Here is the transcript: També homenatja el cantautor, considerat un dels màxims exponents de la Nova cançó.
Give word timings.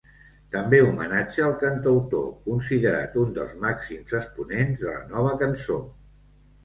També 0.53 0.77
homenatja 0.83 1.43
el 1.47 1.51
cantautor, 1.63 2.25
considerat 2.47 3.19
un 3.25 3.35
dels 3.37 3.53
màxims 3.67 4.17
exponents 4.21 4.83
de 4.85 4.89
la 4.93 5.01
Nova 5.13 5.37
cançó. 5.45 5.79